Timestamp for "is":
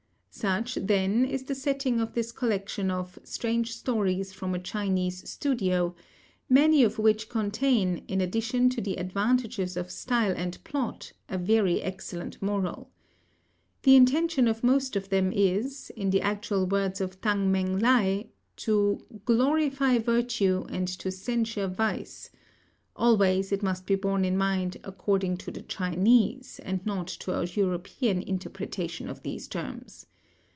1.25-1.43, 15.33-15.91